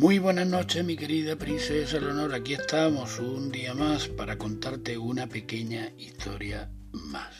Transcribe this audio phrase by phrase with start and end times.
[0.00, 2.32] Muy buenas noches, mi querida princesa Leonor.
[2.32, 7.36] Aquí estamos un día más para contarte una pequeña historia más.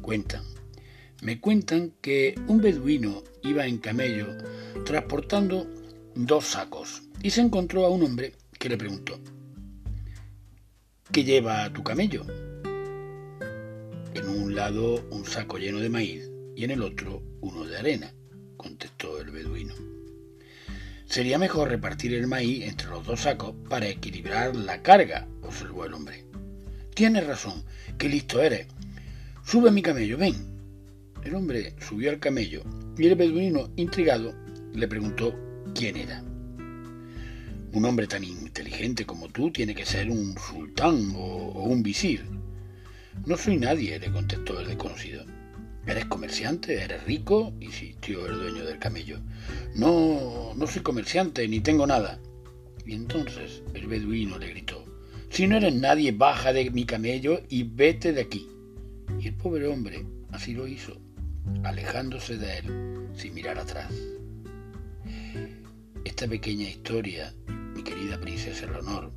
[0.00, 0.44] Cuentan,
[1.20, 4.28] me cuentan que un beduino iba en camello
[4.86, 5.66] transportando
[6.14, 9.20] dos sacos y se encontró a un hombre que le preguntó,
[11.12, 12.24] ¿qué lleva tu camello?
[14.14, 18.14] En un lado un saco lleno de maíz y en el otro uno de arena,
[18.56, 19.95] contestó el beduino.
[21.16, 25.94] Sería mejor repartir el maíz entre los dos sacos para equilibrar la carga, observó el
[25.94, 26.26] hombre.
[26.94, 27.64] Tienes razón,
[27.96, 28.66] qué listo eres.
[29.42, 30.34] Sube mi camello, ven.
[31.24, 32.64] El hombre subió al camello
[32.98, 34.34] y el beduino, intrigado,
[34.74, 35.34] le preguntó
[35.74, 36.22] quién era.
[37.72, 42.26] Un hombre tan inteligente como tú tiene que ser un sultán o, un visir.
[43.24, 45.24] No soy nadie, le contestó el desconocido.
[45.86, 46.82] ¿Eres comerciante?
[46.82, 47.54] ¿Eres rico?
[47.60, 49.20] insistió el dueño del camello.
[49.76, 50.25] No,
[50.56, 52.18] no soy comerciante, ni tengo nada.
[52.84, 54.84] Y entonces el beduino le gritó,
[55.28, 58.48] Si no eres nadie, baja de mi camello y vete de aquí.
[59.20, 60.96] Y el pobre hombre así lo hizo,
[61.62, 63.92] alejándose de él sin mirar atrás.
[66.04, 67.34] Esta pequeña historia,
[67.74, 69.12] mi querida princesa Leonor,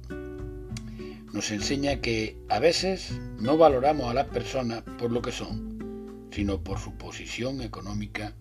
[1.31, 6.63] nos enseña que a veces no valoramos a las personas por lo que son, sino
[6.63, 8.33] por su posición económica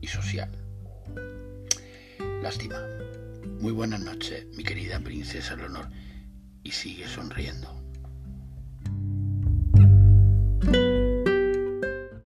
[0.00, 0.50] y social.
[2.44, 2.76] Lástima.
[3.58, 5.88] Muy buenas noches, mi querida princesa Leonor,
[6.62, 7.83] y sigue sonriendo.